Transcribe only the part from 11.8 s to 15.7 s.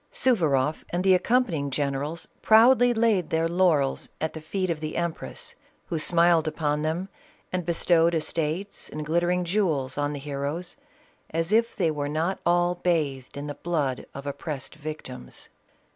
were not all bathed in the blood of op pressed victims.